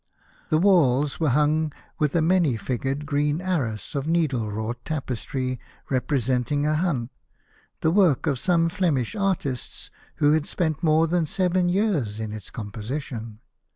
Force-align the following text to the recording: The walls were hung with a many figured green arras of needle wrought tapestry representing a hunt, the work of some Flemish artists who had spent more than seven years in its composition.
The 0.49 0.57
walls 0.57 1.19
were 1.19 1.29
hung 1.29 1.71
with 1.99 2.15
a 2.15 2.23
many 2.23 2.57
figured 2.57 3.05
green 3.05 3.39
arras 3.39 3.93
of 3.93 4.07
needle 4.07 4.49
wrought 4.51 4.83
tapestry 4.83 5.59
representing 5.91 6.65
a 6.65 6.73
hunt, 6.73 7.11
the 7.81 7.91
work 7.91 8.25
of 8.25 8.39
some 8.39 8.67
Flemish 8.67 9.15
artists 9.15 9.91
who 10.15 10.31
had 10.33 10.47
spent 10.47 10.81
more 10.81 11.05
than 11.05 11.27
seven 11.27 11.69
years 11.69 12.19
in 12.19 12.33
its 12.33 12.49
composition. 12.49 13.41